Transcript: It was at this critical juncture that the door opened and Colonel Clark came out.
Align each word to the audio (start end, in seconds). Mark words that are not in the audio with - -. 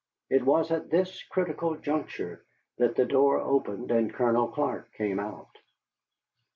It 0.31 0.43
was 0.43 0.71
at 0.71 0.89
this 0.89 1.21
critical 1.25 1.75
juncture 1.75 2.43
that 2.79 2.95
the 2.95 3.05
door 3.05 3.39
opened 3.39 3.91
and 3.91 4.11
Colonel 4.11 4.47
Clark 4.47 4.91
came 4.95 5.19
out. 5.19 5.55